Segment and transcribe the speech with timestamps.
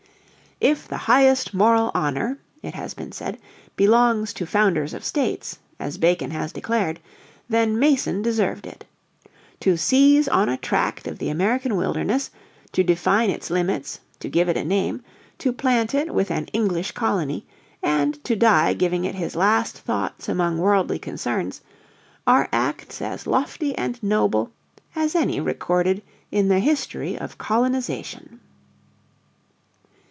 [0.63, 3.39] "If the highest moral honour," it has been said,
[3.75, 6.99] "belongs to founders of states, as Bacon has declared,
[7.49, 8.85] then Mason deserved it.
[9.61, 12.29] To seize on a tract of the American wilderness,
[12.73, 15.01] to define its limits, to give it a name,
[15.39, 17.43] to plant it with an English colony,
[17.81, 21.61] and to die giving it his last thoughts among worldly concerns,
[22.27, 24.51] are acts as lofty and noble
[24.95, 28.39] as any recorded in the history of colonisation."